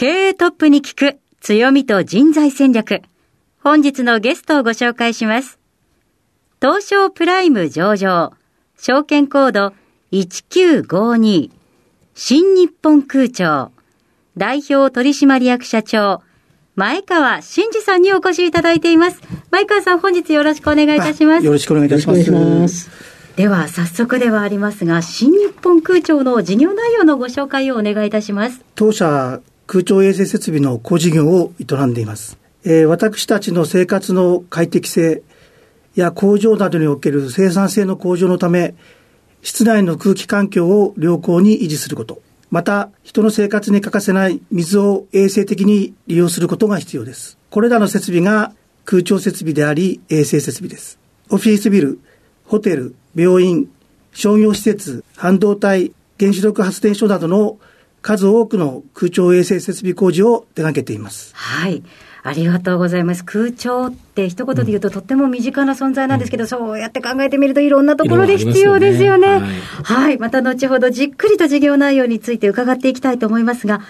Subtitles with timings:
[0.00, 3.02] 経営トップに聞く強みと人材戦略。
[3.62, 5.58] 本日のゲストをご紹介します。
[6.58, 8.32] 東証プライム上場、
[8.78, 9.74] 証券コード
[10.10, 11.50] 1952、
[12.14, 13.72] 新日本空調、
[14.38, 16.22] 代表取締役社長、
[16.76, 19.20] 前川真二さんにお越しいただいています。
[19.50, 21.44] 前川さん、本日よろしくお願いいたします。
[21.44, 22.14] よろしくお願いいたしま
[22.68, 22.90] す。
[23.36, 28.62] では、早速ではありますが、新日本空調の事業内容のご紹介をお願いいたします。
[28.74, 32.36] 当社空調衛生設備の工事業を営んでいます。
[32.64, 35.22] えー、私たちの生活の快適性
[35.94, 38.74] や工場などにおける生産性の向上のため、
[39.42, 47.38] 室内の空気環境を良好に維持すること、また人の生活に欠かせない水を衛生的に利用することが必要です。
[47.48, 48.52] これらの設備が
[48.84, 50.98] 空調設備であり衛生設備です。
[51.28, 52.00] オフィスビル、
[52.44, 53.70] ホテル、病院、
[54.12, 57.60] 商業施設、半導体、原子力発電所などの
[58.02, 61.34] 数多くの空調衛生設備工事を手掛けています。
[61.34, 61.82] はい。
[62.22, 63.24] ありがとうございます。
[63.24, 69.28] 空調って一言で言うととっても身近な存在なんですけど、うん、そうやって考えてみるといろんなところで必要ですよね。
[69.28, 69.48] よね
[69.84, 70.18] はい、はい。
[70.18, 73.80] また後ほどじっくりと事業内容について伺っていきたいと思いますが、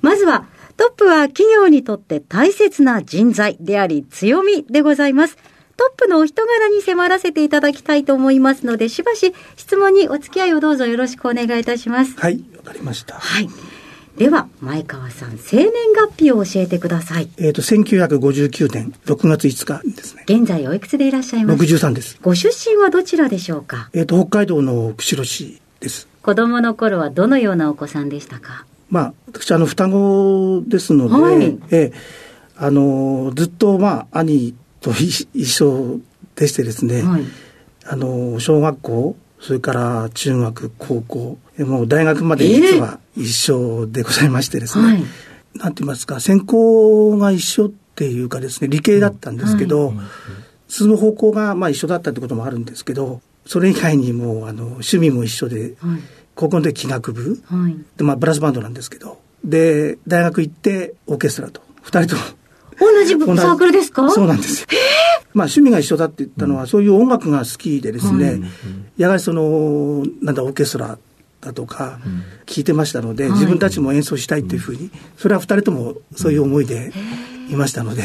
[0.00, 0.46] まずは
[0.76, 5.36] トップは企業にとって大切な人材であり強みでございます。
[5.76, 12.16] トップのお人柄に迫らせていただきたいと思いますので、しばし質問にお付き合いをどうぞよろしくお願いいたします。
[12.18, 13.14] はい、わかりました。
[13.14, 13.48] はい。
[14.16, 17.28] では、前川さん、生年月日を教えてください。
[17.36, 20.22] えっ、ー、と、1959年6月5日ですね。
[20.28, 21.58] 現在おいくつでいらっしゃいます？
[21.58, 22.18] か ?63 です。
[22.22, 23.90] ご出身はどちらでしょうか？
[23.92, 26.06] えっ、ー、と、北海道の釧路市です。
[26.22, 28.66] 子供の頃はどのようなお子さんでしたか？
[28.88, 31.92] まあ、私、あの、双子ですので、はい、えー、
[32.56, 35.98] あの、ずっと、まあ、兄と一緒
[36.36, 37.22] でしてですね、はい、
[37.84, 39.16] あの、小学校、
[39.46, 45.02] それから中学、高校、もう大学まで実は一緒でございましてですね、えーはい、
[45.58, 49.96] なんて言いますか、専攻が一緒っていうかですね、理系だったんですけど、はい、
[50.68, 56.00] 進む方向がまあ一緒だったってこともあるんですけど、それ以外にもあの趣味も一緒で、はい、
[56.34, 57.38] 高校の時器楽部、
[57.98, 62.22] でまあブラスバンドなんですけど、で、大学行ってオーケストラと、二人と。
[62.22, 62.24] も
[62.80, 63.12] 同じ。
[63.42, 64.10] サークルですか？
[64.10, 64.66] そうなんですよ。
[65.34, 68.50] まあ趣味が一緒だって言ったのは、うん、そういう音楽が好きでですね、うん、
[68.96, 70.98] やはりその、なんだ、オーケストラ
[71.40, 71.98] だとか、
[72.46, 76.92] 聞いてましたので、うん、自分たちも演奏したいっていうふうに、それは二人ともそういう思いで
[77.50, 78.02] いましたので。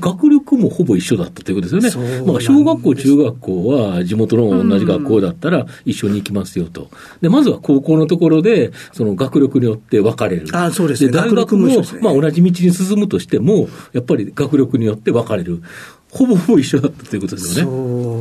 [0.00, 2.22] 学力もほぼ一緒だったということですよね。
[2.24, 6.88] まあ小学校、中学校は地元の同じ学校だったら一緒に行きますよと。
[7.20, 10.46] で、まずは高校のところで、その学力によって分かれる。
[10.52, 11.10] あそうですね。
[11.10, 15.62] 大学も、ね、まあ同じ道に進むとしても、やっぱり学力によって分かれる。
[16.10, 17.70] ほぼほぼ一緒だったということですよね。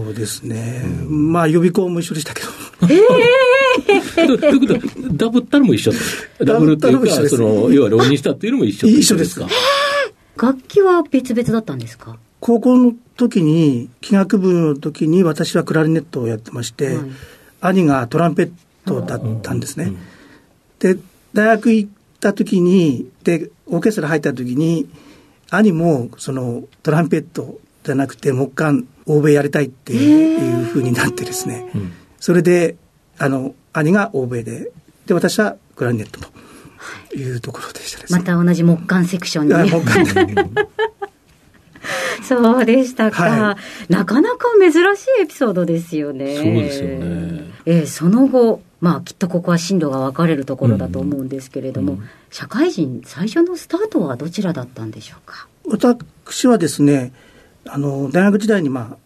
[0.05, 0.83] そうですね。
[0.85, 2.49] うん、まあ予備校も一緒でしたけど。
[2.89, 2.99] え
[3.87, 4.79] えー、ということは、
[5.13, 5.93] ダブったのも一緒
[6.43, 9.47] ダブルっていうか、その、要は浪人したっていうのも一緒一緒ですか。
[10.35, 12.17] 楽器は別々だったんですか？
[12.39, 16.97] 高校の時に、器楽部の時に私はクラリネットをやってまして、はい、
[17.61, 18.51] 兄がトランペッ
[18.85, 19.93] トだったんですね。
[20.79, 20.97] で、
[21.33, 24.87] 大学行った時に、で、オーケストラ入った時に、
[25.49, 31.66] 兄もそのトランペットじゃなくて木管欧米やりたいっていうふうになってですね、
[32.19, 32.75] それで
[33.17, 34.72] あの兄が欧米で
[35.05, 36.28] で私はクラリネットと
[37.16, 37.31] い。
[37.31, 40.05] うところでしたですね、また同じ木管セクションに、木管
[42.23, 43.57] そうでしたか、は
[43.90, 44.75] い、なかなか珍し
[45.19, 46.35] いエピソードですよね。
[46.35, 55.47] そうですよね、えー、その後まあきっとここは進路が分かれるところだと思うんですけれども、うんうん、社会人最初のスタートはどちらだったんでしょうか？
[55.69, 57.13] 私はですね
[57.67, 58.97] あの大学時代にま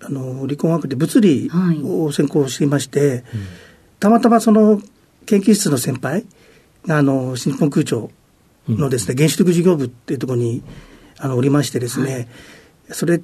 [0.00, 1.50] ああの理工学で物理
[1.84, 3.24] を専攻していまして、はいうん、
[3.98, 4.80] たまたまその
[5.26, 6.24] 研究室の先輩
[6.86, 8.10] があの新日本空調
[8.68, 10.62] のですね、うん、原子力事業部っていうところに
[11.18, 12.28] あのおりましてですね、
[12.90, 13.20] それ、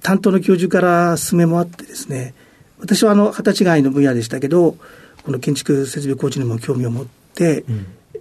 [0.00, 2.34] 担当の教授から勧めもあってですね、
[2.80, 4.76] 私はあの、二十歳外の分野でしたけど、
[5.24, 7.64] この建築設備工事にも興味を持って、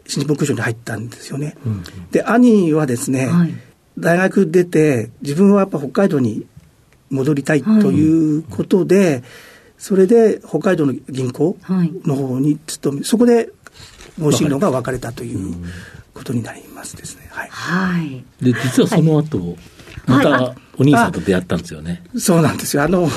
[0.07, 1.55] 新日本空港に入ったんですよね。
[1.65, 3.53] うん、で、兄はですね、はい、
[3.97, 6.45] 大学出て、自分はやっぱ北海道に
[7.09, 9.23] 戻りたいということで、はい、
[9.77, 11.57] それで北海道の銀行
[12.05, 13.49] の方に勤め、そこで
[14.17, 15.55] もう進路が分かれたという
[16.13, 17.27] ことになりますですね。
[17.29, 17.49] はい。
[17.49, 19.57] はい、で、実はその後、
[20.05, 22.03] またお兄さんと出会ったんですよね。
[22.17, 22.83] そうなんですよ。
[22.83, 23.09] あの、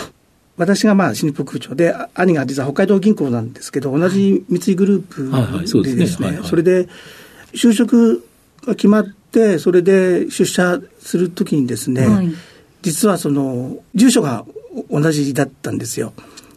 [0.56, 6.88] 私がまあ新日本空調で、兄が実は北海道銀行なんですけど、同じ三井グループでですね、それで
[7.52, 8.25] 就職
[8.64, 12.31] が決まって、それで出社するときにですね、はい、
[12.82, 14.44] 実はその、住所が
[14.91, 16.12] 同じだったんですよ。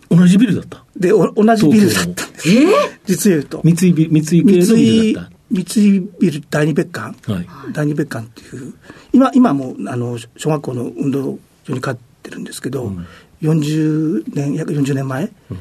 [0.10, 0.84] 同じビルだった？
[0.96, 2.50] で、同じビルだったんです。
[2.50, 2.66] え？
[2.66, 2.70] ー、
[3.06, 3.62] 実言うと。
[3.64, 5.32] 三井ビ三井系のビルだった？
[5.52, 8.74] 三井ビル第二別館、はい、第二別館っていう、
[9.14, 13.06] 今、今もあの小学校の運動場に通ってるんですけど、うん、
[13.42, 15.58] 40年、約40年前、うん、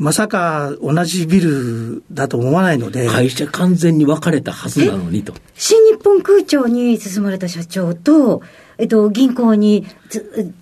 [0.00, 3.06] まさか同じビルだと思わないので。
[3.06, 5.34] 会社完全に分かれたはずなのにと。
[5.54, 8.40] 新日本空調に進まれた社長と、
[8.78, 9.86] えっと、銀行に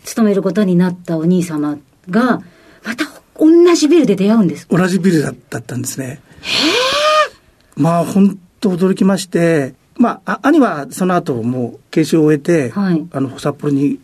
[0.03, 1.79] 勤めることになったお兄様
[2.11, 2.43] が、
[2.85, 3.05] また
[3.39, 6.21] 同じビルで出会うんです同じビルだったんですね。
[6.41, 7.81] へえ。
[7.81, 14.01] まあ、本当驚きまして、まあ、兄はその後もう研修を終えて、はい、あの、札幌に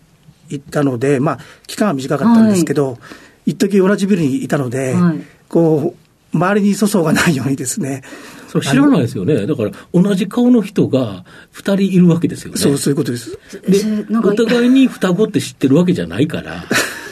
[0.48, 2.98] 行ったので、まあ、期間は短かったんですけど、はい、
[3.46, 5.94] 一時同じビルにいたので、はい、こ
[6.32, 8.02] う、周りに粗相がないようにですね。
[8.48, 9.46] それ知らないですよね。
[9.46, 12.58] だから、同じ顔の人が二人いるわけですよね。
[12.58, 13.38] そう、そういうことです。
[13.68, 16.64] で、お互いに双子って知ってるわけじゃないから、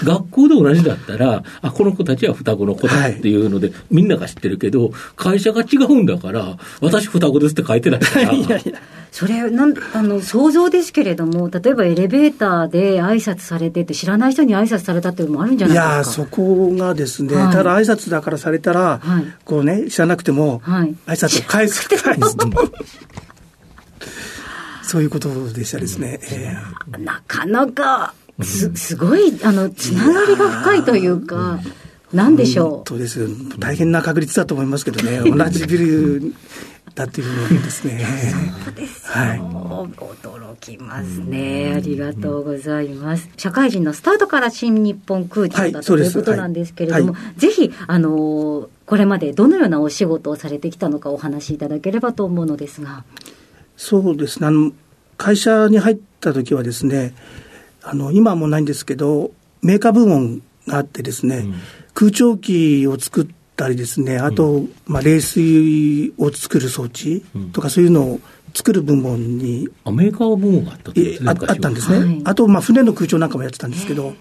[0.05, 8.33] 学校で同じだったら、あ、この子たちは双子の子だっていうので、はい、みんなが知ってるけど、会社が違うんだから、私双子ですって書いてないから。
[8.33, 8.79] いやいや
[9.13, 15.95] それなんあの想像ですけれども、例えばエレベーターで挨拶されてて、知らない人に挨拶されたっていうのもあるんじゃないですか。
[15.95, 22.37] いや、そこがですね、はい、ただ挨拶だからされたら、はい、こうね、知らなくても、はい、挨拶を返す、 返す。
[24.83, 26.19] そういうことでしたですね。
[26.31, 31.61] えー、なかなかすすごいあのつながりが深いというか。
[32.13, 32.69] なんでしょう？
[32.69, 33.27] 本当です。
[33.59, 35.21] 大変な確率だと思いますけどね。
[35.31, 36.35] 同じビル
[36.95, 38.05] だっていうのですね。
[38.65, 41.73] そうですはい、驚きますね。
[41.75, 43.31] ありがとうございます。
[43.39, 53.05] 社会人のスタートから新日本空調だったということなんですけれども、はい、ぜひ、あの、これまでどのようなお仕事をされてきたのかお話しいただければと思うのですが。
[53.79, 54.49] そうですね。
[54.49, 54.73] あの、
[55.17, 57.15] 会社に入った時はですね、
[57.83, 61.55] あの、今はもうないんですけど、メーカー部門があってですね、うん、
[61.95, 63.27] 空調機を作っ
[63.57, 68.21] たりですね、あと、うん、まあ、冷水を作る装置とか、そういうのを
[68.55, 69.69] 作る部門に。
[69.85, 71.29] あ、メーカー部門があったんですね。
[71.29, 71.99] あったんですね。
[71.99, 74.15] はい、あと、まあ、船の空調なんかもやってたんですけど、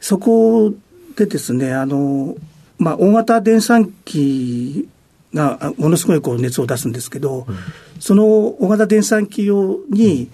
[0.00, 0.72] そこ
[1.16, 2.36] でですね、あの、
[2.78, 4.88] まあ、大型電算機
[5.34, 7.56] がものすごいこう熱を出すんですけど、うん、
[8.00, 10.30] その大型電算機用に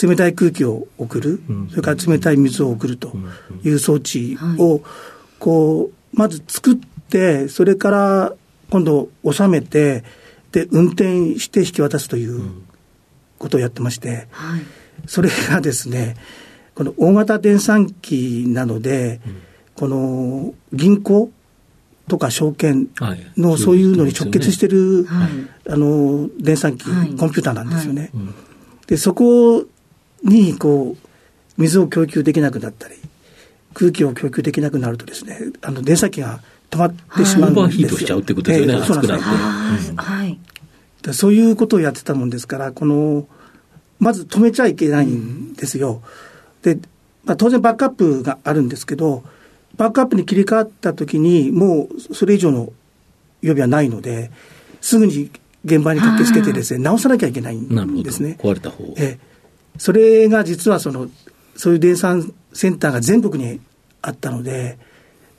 [0.00, 3.12] 冷たい空気を送る、うん、それから冷たい水を送ると
[3.64, 4.82] いう装置を、
[5.38, 8.32] こう、まず作って、それから
[8.70, 10.04] 今度収めて、
[10.52, 12.50] で、運転して引き渡すという
[13.38, 14.62] ことをやってまして、はい、
[15.06, 16.16] それがですね、
[16.74, 19.20] この大型電算機なので、
[19.74, 21.30] この銀行
[22.08, 22.88] とか証券
[23.36, 25.06] のそういうのに直結してる、
[25.68, 28.10] あの電算機、コンピューターなんですよね。
[28.86, 29.66] でそこ
[30.22, 31.08] にこう
[31.60, 32.94] 水を供給できなくなったり
[33.74, 37.54] 空気を供給できなくなるとですねあの電算機が止まってしまうんですよ。
[37.54, 39.24] オーバーヒートしちゃうってことですよね、えー、熱くなって。
[39.96, 40.38] はい、
[41.12, 43.26] そういうことをやってたもんですからこの
[43.98, 46.02] まず止めちゃいけないんですよ。
[46.62, 46.78] で、
[47.24, 49.24] まあ、当然バックアップがあるんですけど
[49.78, 52.72] バックアップに切り替わった時に、もうそれ以上の
[53.42, 54.30] 予備はないので、
[54.80, 55.30] すぐに
[55.64, 58.36] 現場に駆けつけてですね、直さなきゃいけないんですね。
[58.40, 59.18] 壊れた方え
[59.78, 61.08] それが実はその、
[61.56, 63.60] そういう電産センターが全国に
[64.02, 64.78] あったので、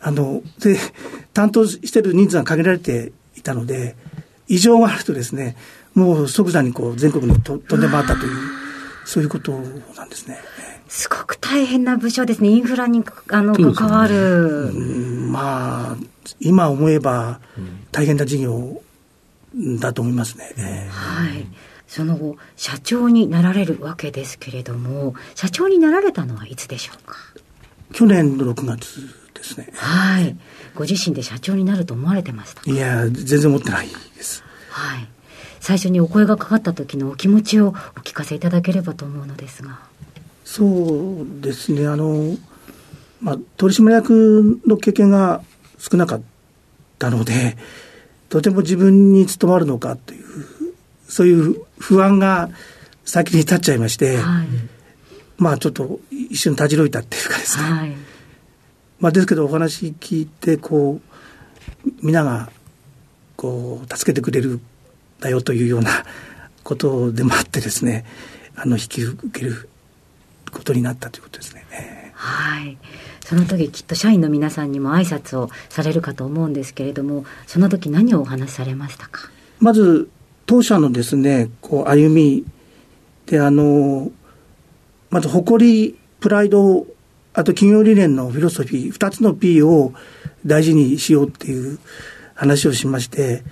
[0.02, 0.78] あの、で、
[1.34, 3.96] 担当してる人数が限られていたので、
[4.48, 5.56] 異常があるとですね、
[5.94, 8.32] もう即座にこう全国に飛んで回ったという、
[9.06, 9.52] そういうこと
[9.96, 10.40] なんですね。
[10.88, 14.80] すごく大変な部署ですね、インフラにあの関わる、ね、
[15.32, 15.98] まあ、
[16.40, 17.40] 今思えば
[17.92, 18.82] 大変な事業
[19.80, 20.88] だと思いますね。
[20.90, 21.46] はい。
[21.90, 27.18] その後、社長になられるわけですけれども、社長になられたのはいつでしょうか？
[27.92, 29.02] 去年の6月
[29.34, 29.70] ですね。
[29.74, 30.38] はい。
[30.76, 34.44] ご自身で社長になると思われてましたいや、全然思ってないです。
[34.70, 35.08] はい。
[35.60, 39.80] 最初にお声がかかった時のお気持ちをお聞かせいただければと思うのですが。
[40.46, 42.38] そうですね、あの、
[43.20, 45.42] まあ、取締役の経験が
[45.80, 46.22] 少なかっ
[47.00, 47.58] たので、
[48.30, 50.29] とても自分に務まるのかという、
[51.10, 52.50] そういう不安が
[53.04, 54.48] 先に立っちゃいまして、はい、
[55.38, 57.64] まあちょっと一瞬たじろいたっていうかですね。
[57.64, 57.96] はい、
[59.00, 61.02] まあですけどお話聞いて、こ
[61.86, 62.52] う、皆が、
[63.36, 64.60] こう、助けてくれる
[65.20, 66.06] だよというような
[66.64, 68.06] ことでもあってですね、
[68.56, 69.70] あの、引き受ける
[70.52, 71.66] ことになったということですね。
[72.14, 72.78] はい。
[73.26, 79.30] その時きっと社員の皆さんにも挨拶をされるかと思うんですけれども、その時何をお話しされましたか？
[79.60, 80.10] まず、
[80.50, 82.44] 当社のですね、こう、歩み
[83.28, 84.12] で、あの、
[85.12, 86.88] まず誇り、プライド、
[87.34, 89.94] あと企業理念のフィロソフィー、二つの P を
[90.48, 91.78] 大事にしようっていう
[92.34, 93.44] 話をしまして、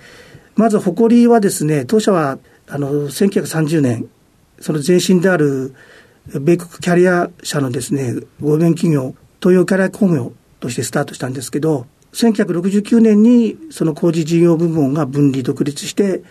[0.56, 4.08] まず誇りはですね、当社は、あの、1930年、
[4.58, 5.76] その前身である、
[6.26, 16.24] 米国キャリア社のですね、合弁企業、東洋キャリア工業としてスタートしたんですけど、1969年にその工事事業部門が分離独立して、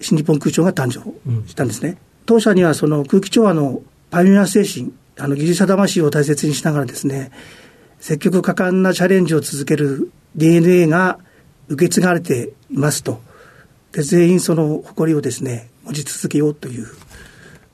[0.00, 1.00] 新日本空調が誕生
[1.48, 1.90] したんですね。
[1.90, 7.30] うん、当社にはその空気調和のパイオニア精神、あの技術者魂を大切にしながらですね、
[8.00, 11.18] 積極果敢なチャレンジを続ける DNA が
[11.68, 13.20] 受け継がれていますと。
[13.92, 16.86] で、全員その誇りをですね、持ち続けようという、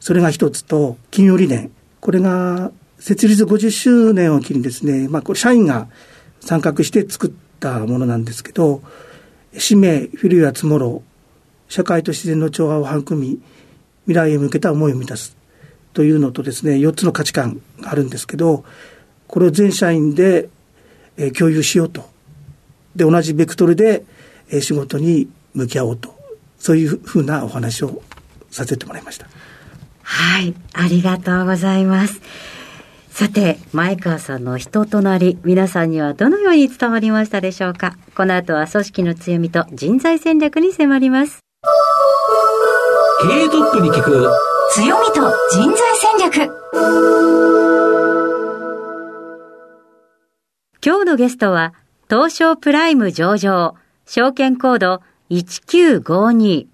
[0.01, 1.71] それが一つと、企業理念。
[2.01, 5.89] これが設立50周年を機にですね、まあこれ社員が
[6.41, 7.31] 参画して作っ
[7.61, 8.83] たものなんですけど、
[9.57, 11.03] 使命、フィルや積もろ、
[11.69, 13.41] 社会と自然の調和を育み、
[14.05, 15.37] 未来へ向けた思いを満たす
[15.93, 18.65] というのとですね、4つの価値観があるんですけど、
[19.27, 20.49] これを全社員で、
[21.19, 22.05] え共有しようと。
[22.95, 24.05] で、同じベクトルで、
[24.51, 26.15] え仕事に向き合おうと。
[26.59, 28.03] そういうふうなお話を
[28.51, 29.27] させてもらいました。
[30.03, 32.21] はい、ありがとうございます。
[33.11, 41.46] さて、前川さんの人となり、皆さんにはどのように伝わりましたでしょうかこの後は組織の強みと人材戦略に迫ります。
[43.23, 44.31] 経営トップに聞く。
[44.73, 45.23] 強みと
[45.53, 46.53] 人材戦略。
[50.85, 51.73] 今日のゲストは、
[52.11, 56.67] 東証プライム上場、証券コード1952、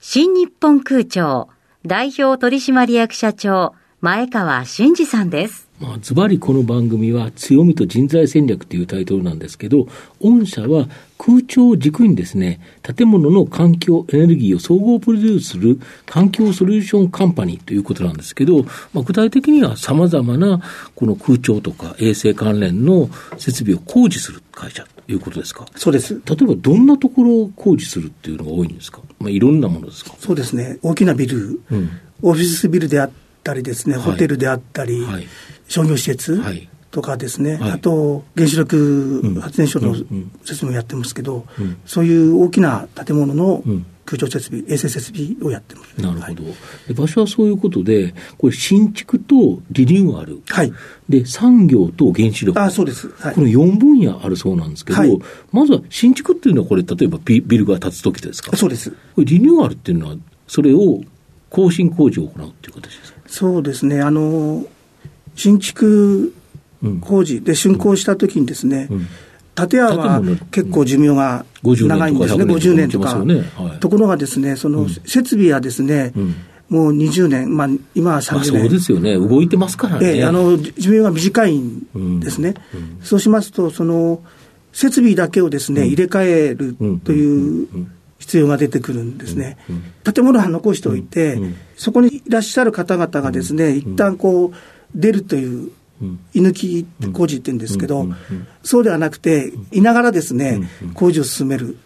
[0.00, 1.48] 新日本空調、
[1.86, 5.66] 代表取締役社長、前川俊二さんです。
[5.80, 9.88] まあ、ズバリこの番組は強みと人材戦略というタイトルなんですけど、
[10.20, 20.60] 御社は空調を軸にですね、建物の環境、エネルギーを総合プロデュースする環境ソリューションカンパニーということなんですけど、まあ、具体的には様々な
[20.94, 23.08] この空調とか衛生関連の
[23.38, 25.64] 設備を工事する会社ということですか？
[25.76, 26.20] そうです。
[26.26, 29.00] 例えばどんなところを工事するっていうのが多いんですか？
[29.18, 30.14] まあ、いろんなものですか？
[30.18, 30.78] そうですね。
[30.82, 33.10] 大きなビル、うん、オフィスビルであっ
[33.44, 35.26] たりですね、ホテルであったり、はい。
[35.68, 36.42] 商業施設
[36.90, 39.94] とかですね、はい、あと原子力発電所の
[40.42, 41.46] 設備もやってますけど、
[41.86, 43.64] そういう大きな建物の
[44.04, 46.00] 空調設備、衛生設備をやってます。
[46.00, 46.50] なるほど、は
[46.90, 50.72] い、場所はそういうことで、これ、新築とリニューアル、はい、
[51.08, 55.18] で産業と原子力、あそうです、はい、この4分野あるそうなんですけど、はい、
[55.50, 58.90] まずは新築っていうのは、これ、例えばビルが建つときですか、そうです。
[58.90, 61.00] これ、リニューアルっていうのは、それを
[61.54, 63.20] 更新工事を行うっていう形ですか？
[63.28, 64.66] そうですね、あの
[65.36, 66.34] 新築
[67.00, 67.40] 工事。
[67.42, 68.88] で竣工したときにですね、
[69.54, 70.20] 建屋は
[70.50, 73.24] 結構寿命が長いんですね、50年とか。
[73.78, 76.12] ところがですね、その設備はですね、
[76.68, 78.44] もう20年、まあ、今は30年。
[78.62, 80.24] そうですよね、動いてますからね。
[80.24, 82.54] あの寿命が短いんですね。
[83.02, 84.22] そうしますと、その
[84.72, 87.68] 設備だけをですね、入れ替えるという
[88.24, 89.58] 必要が出てくるんですね。
[90.02, 91.38] 建物は残しておいて、
[91.76, 94.52] そこにいらっしゃる方々がですね、一旦こう、
[94.94, 95.70] 出るという
[96.32, 98.08] 居抜き工事って言うんですけど、
[98.62, 101.76] そうではなくて、いながらですね、工事を進める。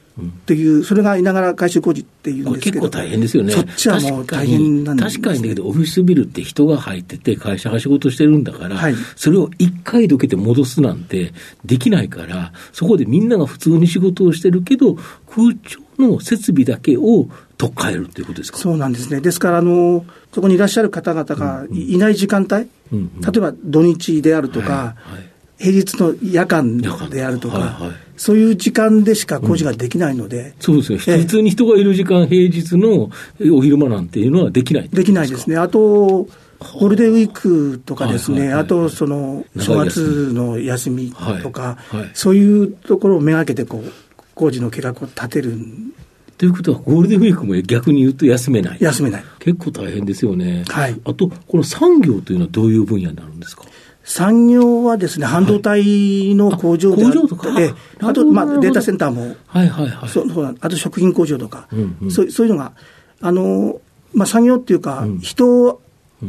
[0.47, 3.52] という、それがいながら改修工事っていうんですけど結構大変ですよね。
[3.52, 11.33] そっちはもう大変なんです、ね、確かにだけど、オフィスビルって人が入ってて、会社が仕事してるんだから、はい、それを一回どけて戻すなんて
[11.64, 18.59] できないから、そこでみんなが普通に仕事をしてるけど、空調の設備だけを取っ換えるということですか？
[18.59, 19.21] そうなんですね。
[19.21, 30.40] ですから、あの、そこにいらっしゃる方々がいない時間帯、うんうん、例えば土日であるとか、はいはい、平日の夜間であるとか、はいはい、そういう時間でしか工事ができないので。
[30.40, 31.19] うん、そうですね。
[31.19, 33.11] 普通に人がいる時間、平日の
[33.52, 35.57] お昼間なんていうのはできないできないですね。
[35.57, 36.28] あと、
[36.61, 41.12] ゴールデンウィークとかですね、あとその正月の休み
[41.43, 43.93] とか、はいはい、そういうところをめがけてこう
[44.38, 45.57] 工事の計画を立てる。
[45.57, 45.92] ん
[46.38, 48.78] ということは、ゴールデンウィークも逆に言うと休めない。
[48.80, 49.25] 休めない。
[49.40, 50.64] 結構大変ですよね。
[50.68, 51.00] はい。
[51.04, 53.64] あと、この産業というのはどういう分野になるんですか？
[54.04, 57.61] 産業はですね、半導体の工場であ、工場とか？
[57.61, 60.09] えあと、まあ、データセンターも、はいはいはい。
[60.09, 62.73] そそうあと食品工場とか、うんうん、そうそういうのが、
[63.21, 63.80] あの、
[64.14, 65.80] まあ、産業っていうか、うん、人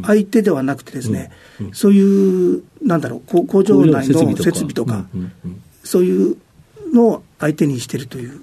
[0.02, 1.66] 相手ではなくてですね、うん。
[1.68, 5.06] うん、そういう、なんだろう、工場内の設備とか、
[5.84, 6.36] そういう
[6.92, 8.40] のを相手にしてるという。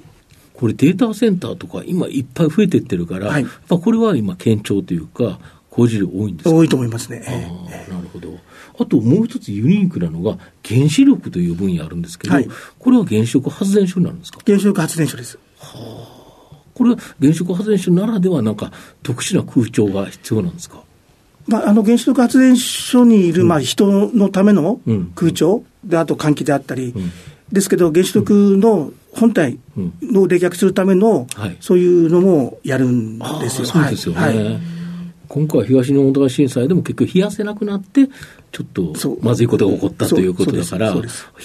[0.53, 5.39] これデータセンターとか今いっぱい増えてってるから、はい、これは今堅調というか、
[5.69, 7.23] 工事量多いんです多いと思いますね。
[7.27, 8.29] あなるほど。
[8.79, 12.47] あともう一つユニークなのが、原子力という分野あるんですけど、はい、
[12.79, 14.39] これは原子力発電所になるんですか？
[14.45, 15.37] 原子力発電所です。
[15.59, 16.57] はあ。
[16.73, 18.71] これは原子力発電所ならではなんか
[19.03, 20.81] 特殊な空調が必要なんですか？
[21.47, 24.79] まあ、あの原子力発電所にいる、まあ、人のための
[25.15, 26.93] 空調、であと換気であったり、
[27.51, 29.57] ですけど、原子力の本体
[30.01, 31.27] の冷却するための、
[31.59, 33.67] そういうのもやるんですよ。
[33.67, 34.21] そうですよね。
[34.21, 34.59] はい。
[35.27, 38.07] 今回、東日本大震災でも結局、冷やせなくなって、
[38.51, 41.01] ちょっとまずいことが起こったということだから、冷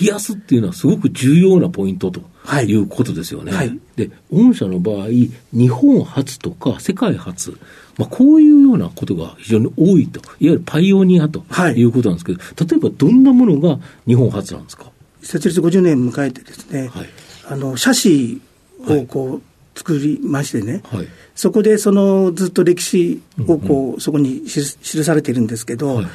[0.07, 2.21] やすっていうのはすごく重要なポイントと
[2.63, 2.73] い。
[2.75, 3.53] うことですよね。
[3.53, 5.09] はい、で、御社の場合、
[5.53, 7.57] 日本初とか世界初、
[7.99, 11.45] まあ、こういうようなことが非常に多いと、いわゆるパイオニアと
[11.77, 11.83] い。
[11.83, 14.85] うことなんですけど、はい、例えばどんなものが日本初なんですか？
[15.23, 17.09] 設立50年迎えてですね、はい、
[17.49, 18.43] あの、写真
[18.87, 19.43] をこう、
[19.75, 26.07] 作りましてね、はい、そこでそのずっと歴史をこう、そこに記されているんですけど、はい、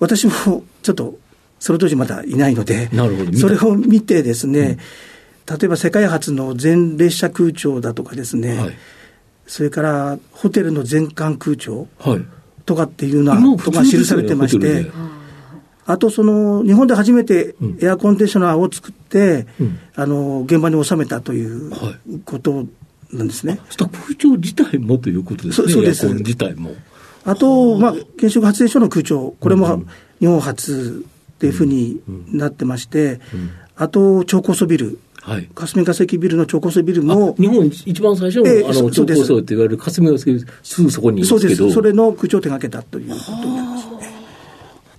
[0.00, 1.18] 私もちょっと
[1.58, 2.90] その当時まだいないので、
[3.38, 4.78] それを見てですね、
[5.48, 8.74] うん、例えば世界初の全列車空調だとかですね、はい、
[9.46, 11.88] それからホテルの全館空調
[12.66, 14.90] とかっていうのは、とか記されてまして、
[15.86, 21.70] あとその日本で初めてエアコンディショナーを作って、うん、あの現場に収めたという
[22.24, 22.66] こと
[23.12, 23.60] なんですね。
[23.76, 26.70] 空調自体もということですね、そうですエアコン自体も。
[27.24, 29.82] あと、まあ、原子力発電所の空調、これも
[30.20, 33.20] 日本初っていうふうになってまして、
[33.76, 35.00] あと、超高層ビル。
[35.22, 37.34] はい、霞が関ビルの超高層ビルも。
[37.36, 41.74] 日本一番最初の,、えー、あの超高層って言われる霞が関すぐそこにいますけどそうです。
[41.74, 43.95] それの空調を手掛けたということになります、ね。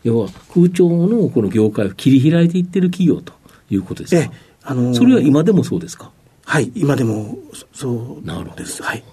[0.08, 3.34] 要は空調のこの業界を切り開いていってる企業と
[3.70, 4.22] いうことですか？
[4.22, 4.32] え
[4.64, 6.12] あのー、それは今でもそうですか？
[6.46, 7.38] はい、今でも
[7.74, 8.82] そうなるほどです。
[8.82, 9.04] はい。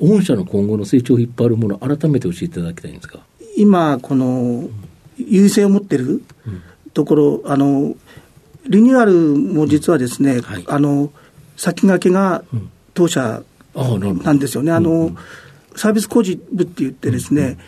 [0.00, 3.20] 御社の今後の成長を引っ張るもの、改めて教えていただきたいんですか。
[3.56, 4.68] 今、この
[5.18, 6.22] 優位性を持ってる
[6.94, 7.94] ところ、あの
[8.66, 11.10] リニューアルも実はですね、うんはい、あの
[11.56, 12.44] 先駆けが
[12.94, 13.42] 当社
[13.74, 14.72] なんですよね。
[14.72, 15.14] あの、
[15.76, 17.58] サービス工事部って言ってですね、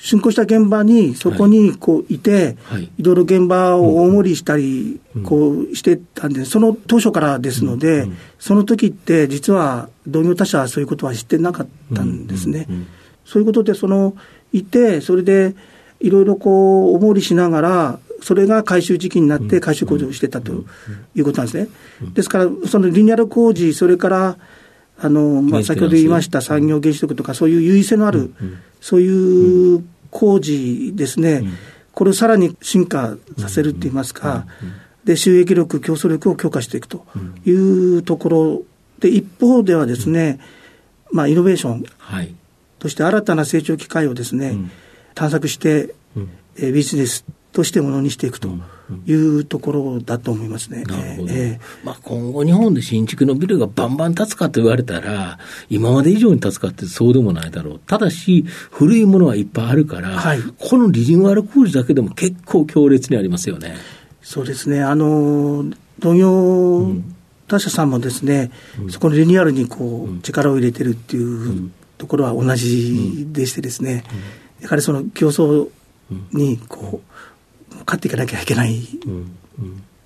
[0.00, 8.06] 竣工した現場に、そこにこういて、はい、いろいろ現場を大盛りしたり、こうしてたんで、その当初からですので、
[8.38, 12.66] その時って、実は同業他社はそういうことは知ってなかったんですね。
[13.26, 14.16] そういうことで、その、
[14.52, 15.54] いて、それで、
[16.00, 20.64] いろいろこう、大盛りしながら、それが回収時期になって回収工事をしてたと
[21.14, 21.68] いうことなんですね。
[22.14, 24.38] ですから、そのリニアル工事、それから、
[24.98, 28.32] あの、まあ、先ほど言いました産業原子力とか、そういう優位性のある、
[28.80, 31.42] そういう工事ですね、
[31.92, 34.46] これをさらに進化させるって言いますか、
[35.04, 37.04] で、収益力、競争力を強化していくと
[37.44, 38.62] いうところ
[38.98, 40.40] で、一方ではですね、
[41.12, 41.84] まあ、イノベーション
[42.78, 44.56] として新たな成長機会をですね、
[45.14, 45.94] 探索して、
[46.56, 48.50] えビジネスとしてものにしていくと
[49.06, 50.82] いうところだと思いますね。
[50.84, 51.32] なるほど。
[51.32, 57.80] えー、まあ、今後日本で新築のビルがバンバン建つかと言われたら、今まで以上に建つかってそうでもないだろう。
[57.86, 63.76] ただし、古いものはいっぱいあるから、はい、このリニューアル工事だけでも結構強烈にありますよね。
[64.22, 64.82] そうですね。
[64.82, 65.64] あの、
[65.98, 66.94] 同業
[67.50, 74.04] 他社さんもですね、うん、そこのリニューアルにこう、力を入れてるっていうところは同じでしてですね、
[74.60, 75.68] やはりその競争
[76.32, 77.09] にこう、
[77.86, 78.80] 買っていかなきゃいけない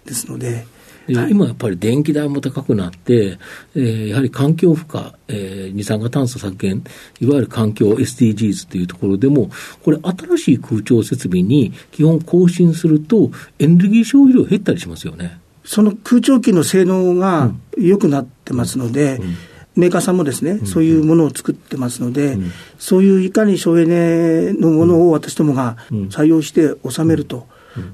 [0.05, 0.66] ですので。
[1.12, 3.38] はい、今やっぱり電気代も高くなって、
[3.74, 6.83] えー、やはり環境負荷、えー、二酸化炭素削減、
[7.20, 9.50] いわゆる環境 SDGs というところでも、
[9.83, 15.38] これ、新しい空調設備に基本更新すると、エネルギー消費量減ったりしますよね。
[15.64, 19.24] その空調機の性能が良くなってますので、うん。
[19.24, 19.37] うん
[19.77, 25.77] メーカーさんもですね、うん、そういうものを作ってますので、うん、そういういかに省エネのものを私どもが
[26.11, 27.48] 採用して収めると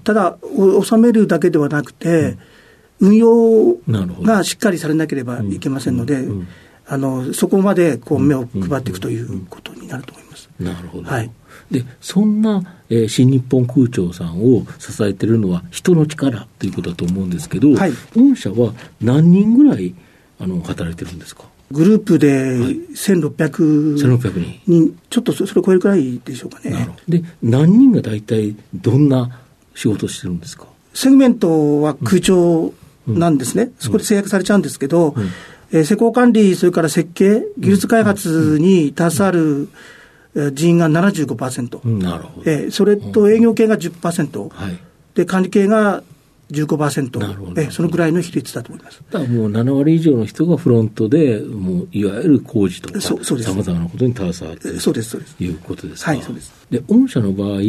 [0.05, 0.39] ただ、
[0.83, 2.39] 収めるだけではなくて、
[3.01, 3.77] 運用
[4.23, 6.27] がしっかりされなければいけませんので、
[6.87, 10.51] あのそこまでこう目を配っていくということになると思います。
[10.59, 11.31] なるほど、はい。
[11.71, 19.95] でそんな、えー、新日本空調さんを支えているのは人の力ということだと思うんですけど、はい、御社は何人ぐらい
[20.41, 21.45] あの働いてるんですか？
[21.71, 26.89] グループで1600人、ちょっとそれを超えるくらいでしょうかね。
[27.09, 29.39] で、何人が大体どんな
[29.75, 30.67] 仕事をしてるんですか？
[30.95, 32.75] セグメントは空調
[33.07, 35.29] なんですね、うん、そこで制約されちゃうんですけど、うん、
[35.73, 39.69] えー、施工管理、それから設計、技術開発に携わる
[40.53, 42.51] 人員が75%、うん、なるほど。
[42.51, 44.79] えー、それと営業系が10%、はい、
[45.15, 46.03] で管理系が
[46.53, 49.03] 15%、えそのぐらいの比率だと思います。
[49.11, 53.15] だもう7割以上の人がフロントで、もういわゆる工事とか、さ
[53.55, 55.37] まざまなことに携わっているそうですそうです。
[55.37, 56.11] ということですか。
[56.11, 56.53] はい、そうです。
[56.71, 57.61] で御社の場合、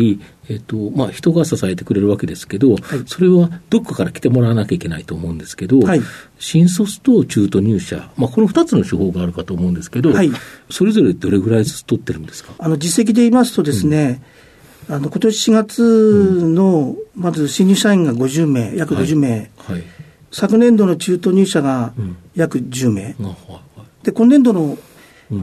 [0.47, 6.01] えっとまあ、人が支えてくれるわけですけど、はい、それはどっかから来てもらわなきゃいけないと思うんですけど、はい、
[6.37, 10.29] 新卒と中途入社、まあ、この2つの手法があるかと思うんですけど、はい、
[10.69, 12.53] それぞれどれぐらいずつ取ってるんですか？
[12.59, 14.41] あの実績で言いますとですね、うん
[14.89, 19.49] あの今年4月の、まず新入社員が50名、約50名、はい。
[19.73, 19.83] はい、
[20.31, 21.93] 昨年度の中途入社が
[22.35, 23.35] 約10名、うん、
[24.03, 24.77] で今年度の,、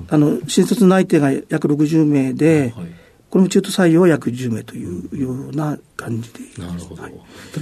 [0.08, 2.86] あの新卒内定が約60名で、はい、
[3.30, 7.12] これも中途採用は約10名というような感じで、なるほど、例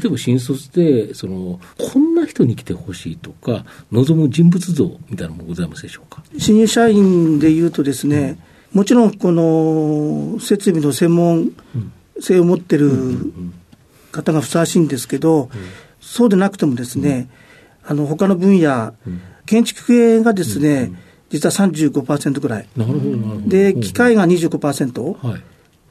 [0.06, 1.60] えば新卒でその、
[1.92, 6.22] こんな人に来てほしいとか、望む人物像みたいなのもございますでしょうか？
[6.38, 11.52] 新入社員でいうとですね、うんもちろんこの設備の専門
[12.20, 13.32] 性を持ってる
[14.12, 15.50] 方がふさわしいんですけど、
[16.00, 17.28] そうでなくてもですね、
[17.84, 18.94] あの他の分野、
[19.46, 20.92] 建築系がですね、
[21.30, 22.68] 実は35%ぐらい。
[22.76, 23.48] なるほど、なるほど。
[23.48, 25.26] で、機械が25%。
[25.26, 25.42] はい、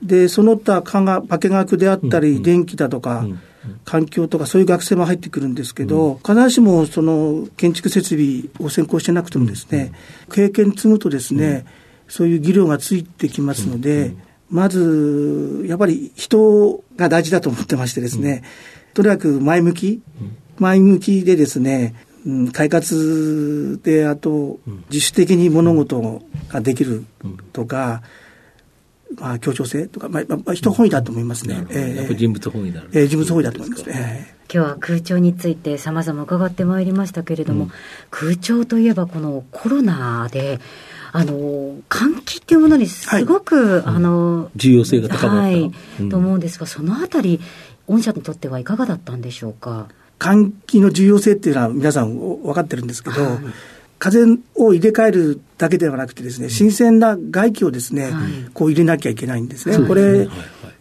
[0.01, 3.25] で、その他化学、化学であったり、電気だとか、
[3.83, 9.91] 環境とかそういう学生も入ってくるんですけど、必ずしもその建築設備を専攻してなくてもですね、
[10.31, 11.65] 経験積むとですね、
[12.07, 14.17] そういう技量がついてきますので、うんうん、
[14.49, 18.43] まず、やっぱり人が大事だと思ってましてですね、
[18.87, 20.01] うん、とにかく前向き、
[20.57, 27.05] 前向きでですね、うん、快活で、あと、自主的に物事ができる
[27.53, 28.01] とか、
[29.17, 31.65] まあ、協調性とか、まあ、まあ、人本位だと思いますね。
[31.69, 34.35] えー、やっぱり人物本位だ、えー、人物本位だと思いますね。
[34.51, 37.71] 今日は空調についてさまざま伺ってまいりましたけれども、うん、
[38.11, 40.59] 空調といえばこのコロナで
[41.17, 41.33] あの
[41.87, 45.71] 換気っていうものにすごく、はい、あの重要性が高まった、はい。
[46.01, 47.39] うん、と思うんですがそのあたり
[47.87, 49.87] 御社にとってはいかがだったんでしょうか？
[50.19, 53.39] 換気の重要性っていうのは皆さん分かってるんですけど、はい、
[53.99, 54.25] 風
[54.55, 58.11] を入れ替えるだけではなくてですね、新鮮な外気をですね、
[58.53, 59.87] こう入れなきゃいけないんですね。
[59.87, 60.27] これ、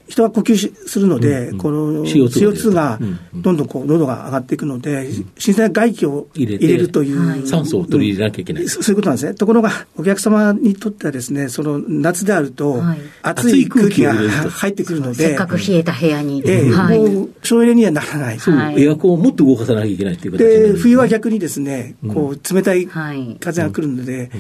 [0.09, 2.99] 人が呼吸するので、この CO2 が
[3.35, 9.35] どんどんこう喉が上がっていくので、新鮮な外気を入れるという、酸素を取り入れなきゃいけない、そういうことなんですね。
[9.35, 12.83] ところが、お客様にとってはですね、その夏であると、
[13.23, 16.43] 熱い空気が入ってくるので、せっかく冷えた部屋に。
[16.45, 18.39] ええ、もう省エネにはならない。
[18.39, 24.31] そう、エアコンをもっと動かさなきゃいけないっていう形で、冬は逆にですね、こう冷たい風が来るので、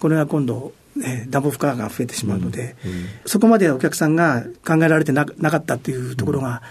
[0.00, 0.72] これが今度、
[1.02, 6.62] えー、暖房負荷が増えてしまうので、うんうん、そこまでお客さんが考えられてなかったっていうところが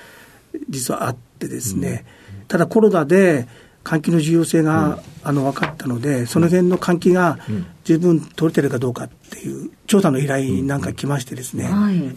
[0.69, 2.05] 実はあってですね、
[2.41, 3.47] うん、ただコロナで
[3.83, 7.39] 換気の重要性が、あの分かったので、その辺の換気が
[7.83, 11.65] 十分取れてるかどうかっていう調査の依頼なんか来ましてですね、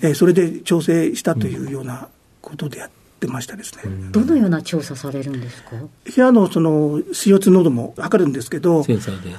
[0.03, 2.09] えー、それで調整したというような
[2.42, 3.83] ことでやってましたですね。
[4.11, 5.70] どのような調査されるんですか？
[5.70, 8.85] 部屋のその CO2 濃度も測るんですけど、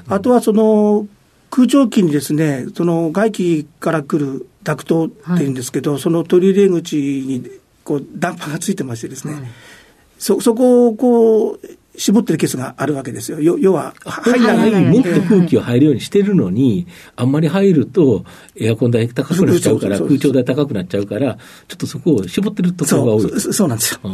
[0.08, 1.08] あとはその
[1.56, 7.50] 空調機にですね、その外気から来るダクトっていうんですけど、はい、その取り入れ口に
[7.86, 9.44] こうダンパーがついてましてですね、はい、
[10.20, 11.60] そ、そこをこう、
[11.98, 13.40] 絞ってるケースがあるわけですよ。
[13.40, 14.84] 要は、入らない。
[14.84, 18.26] もっと空気を入るようにしてるのに、あんまり入ると、
[18.60, 21.38] エアコン代高くなっちゃうから、空調代高くなっちゃうから、
[21.70, 23.22] ちょっとそこを絞ってるところが多い。
[23.40, 24.10] そうそうなんですよ。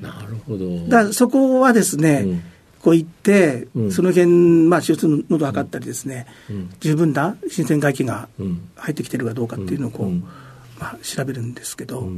[0.00, 0.88] なるほど。
[0.88, 2.42] だそこはですね、うん
[2.82, 4.26] こう行って、うん、その辺、
[4.68, 8.28] まあ、CO2 の度測ったりですね、うん、十分な新鮮外気が
[8.76, 10.10] 入ってきてるかどうかっていうのをこう、
[10.80, 12.08] まあ、調べるんですけど、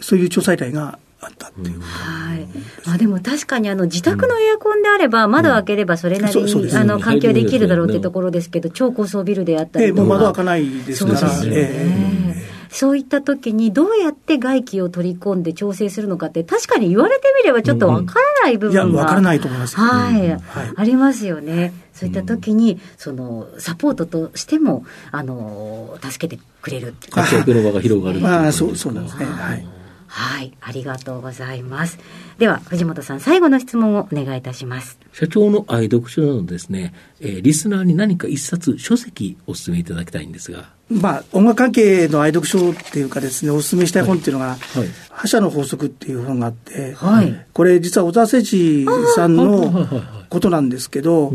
[0.00, 2.46] そういう調査依頼があったっていう、はい。
[2.86, 10.00] まあでも確かにあの自宅のエアコンであれば、窓を開ければそれなりに、あの環境できるだろうってところですけど、超高層ビルであったりとか。
[10.00, 11.44] えー、もう窓開かないですから。
[11.44, 12.27] ね。
[12.70, 19.76] えーそういった時にどうやって外気を取り込んで調整するのかって、確かに言われてみればちょっとわからない部分が、うん、いや、わからないと思います。
[19.76, 20.40] はい、はい、
[20.76, 21.72] ありますよね。
[21.92, 26.94] そういった時に、その、サポートとしても、あの、助けてくれる。
[27.10, 29.24] 活躍の場が広がるまあ、そう、そうなんですね。
[29.24, 29.77] はい。
[30.08, 31.98] はい、ありがとうございます。
[32.38, 34.98] では、藤本さん、最後の質問をお願いいたします。
[35.12, 40.70] 社長の愛読書などですね、えー、リスナーに何か一冊書籍お勧めいただきたいんですが。
[40.90, 44.78] まあ、音楽関係の愛読書っていうかですね、お勧めしたい本っていうのが、はい。
[44.78, 49.86] はい、覇者の法則っていう本があって、はい、これ実は小沢誠治さんの
[50.30, 51.32] ことなんですけど、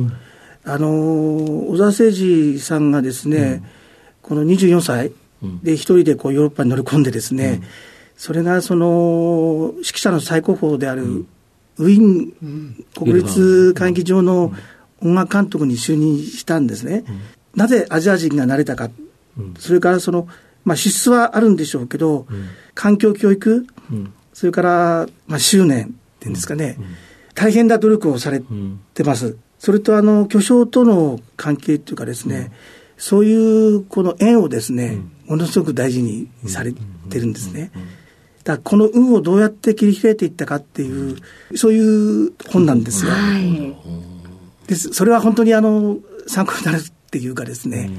[0.65, 0.89] あの
[1.69, 3.63] 小沢誠二さんがですね、うん、
[4.21, 5.12] この24歳
[5.62, 7.63] で一人でこうヨーロッパに乗り込んでですね、うん、
[8.17, 11.26] それがその指揮者の最高峰である、
[11.78, 14.54] ウィーン国立歌劇場の
[15.02, 17.04] 音楽監督に就任したんですね。
[17.56, 18.89] なぜアジア人がなれたか、
[19.60, 20.28] それからその、
[20.63, 22.26] まあ、資質はあるんでしょうけど、
[22.73, 23.67] 環境教育、
[24.34, 26.78] それから、まあ、執念っていうんですかね、
[27.34, 28.41] 大変な努力をされ
[28.93, 29.38] てます。
[29.63, 32.52] それとあの巨匠との関係っていうかですね、うん、
[32.97, 37.71] そういうこの縁をですね、うん、ものすごく大事にされてるんですね。
[38.43, 41.17] だこの運をどうやって切り開いていったかっていう、
[41.56, 43.12] そういう本なんですよ。
[43.12, 43.75] はい、
[44.67, 47.89] ですそれは本当にあの参考になるっていうかですね、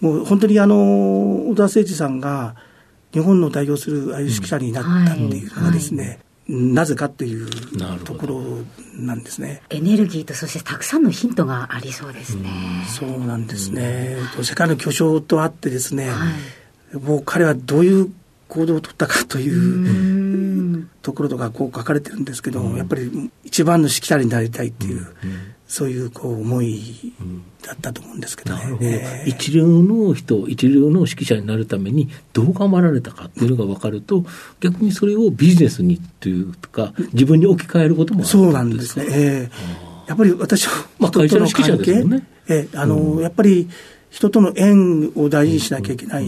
[0.00, 0.76] もう本当にあの
[1.48, 2.56] 小田誠二さんが
[3.12, 7.48] 日本の代表するああいう指揮者になったっていうのがですね、なぜかっていう
[8.04, 8.42] ところ
[8.94, 9.62] なんですね。
[9.70, 12.50] エネルギーとそしてたくさんのヒントがありそうですね。
[12.86, 14.16] うそうなんですね。
[14.42, 16.14] 世界の巨匠とあってですね、は
[16.94, 18.12] い、もう彼はどういう
[18.48, 25.06] 行動を取ったかというところとかこう書かれてるんですけど、やっぱり一番の指揮者になりたいっていう、
[25.66, 27.12] そういうこう思い
[27.62, 28.70] だったと思うんですけどね。
[28.70, 28.78] ど。
[28.80, 34.24] えー、一流の人、一流の指揮者になるためにどう頑張られたかっていうのが分かると、
[34.60, 39.06] 逆にそれをビジネスにというか、自分に置き換えることもそうなんですね。
[39.08, 42.26] えー、やっぱり私は、まあ、会社の指揮者ですよね。
[42.48, 43.68] えー、あの、うん、やっぱり
[44.10, 46.26] 人との縁を大事にしなきゃいけない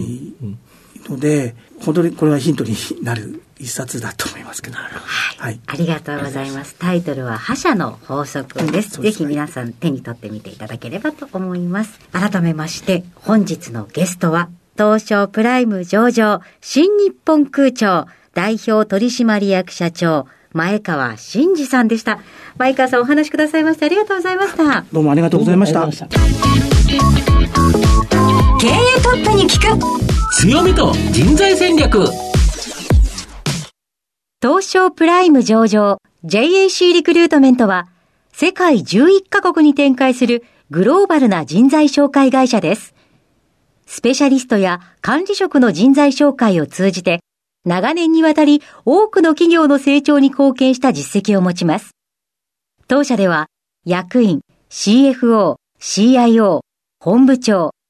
[1.08, 4.76] ので、本当にこれはヒントになる一冊だと思いますけど。
[4.76, 4.90] はい。
[5.38, 6.76] はい、ありがとうございます。
[6.78, 9.00] タイトルは、覇者の法則です。
[9.00, 11.98] ぜひ皆さん手に取ってみていただければと思います。
[12.12, 22.20] 改めまして、本日のゲストは、東証プライム上場、新日本空調、代表取締役社長、前川真二さんでした。
[22.58, 24.84] 前川さんお話しくださいましてありがとうございました。
[24.92, 25.88] どうもありがとうございました。
[28.58, 28.70] 経営
[29.02, 32.04] トップに聞く強みと人材戦略
[34.40, 37.88] 東証プライム上場 JAC リクルートメントは
[38.32, 42.94] 世界11カ国に展開するグローバルな人材紹介会社です。
[43.86, 47.20] スペシャリストや管理職の人材紹介を通じて
[47.64, 51.92] 長年にわたり多くの企業の成長に貢献した実績を持ちます。
[52.86, 53.46] 当社では
[53.84, 56.60] 役員、CFO、CIO、
[57.00, 57.70] 本部長、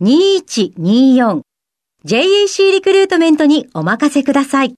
[0.00, 1.40] 2124
[2.04, 4.74] JAC リクルートメントにお任せください。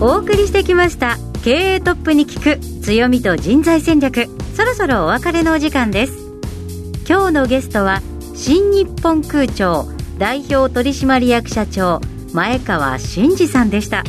[0.00, 1.16] お送りしてきました。
[1.44, 4.26] 経営トップに聞く強みと人材戦略。
[4.56, 6.12] そろそろお別れのお時間です。
[7.08, 8.02] 今日のゲストは
[8.34, 9.86] 新日本空調
[10.18, 12.00] 代表取締役社長
[12.32, 14.02] 前川真二さんでした。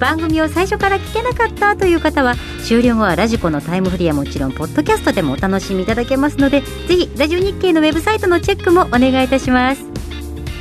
[0.00, 2.34] 番組を最初から聞けなかったという方は
[2.64, 9.84] 終了後はラジコのタイムフリーはもちろんポッドキャストでもお楽しみいただけますのでぜひラジオ日経のウェブサイトのチェックもお願いいたします。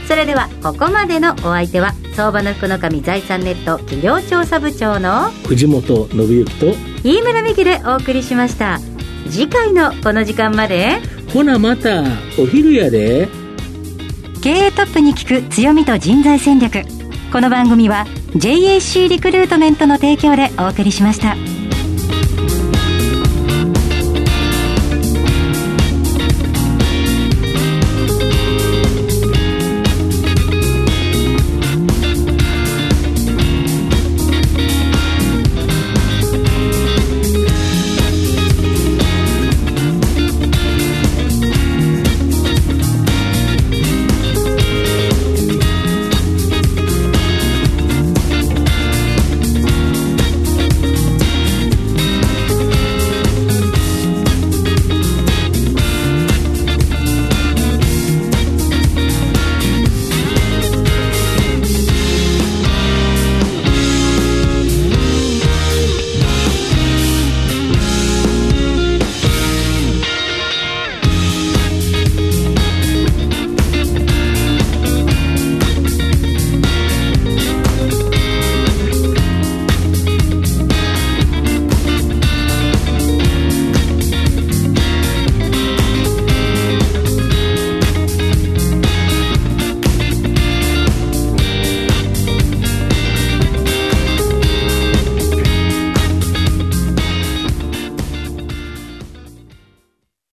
[0.08, 6.66] それではここまでのお相手は相場の福の神財産ネット企業調査部長の藤本信之と
[7.04, 8.80] 飯村美希でお送りしました。
[9.30, 10.98] 次回のこの時間まで
[11.32, 12.04] ほなまた
[12.38, 13.30] お昼やで。
[14.42, 16.82] 経営トップに聞く強みと人材戦略。
[17.32, 21.36] この番組は JAC リクルートメントの提供でお送りしました。